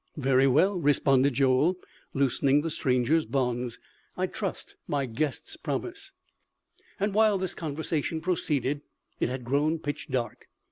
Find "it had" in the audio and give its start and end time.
9.19-9.45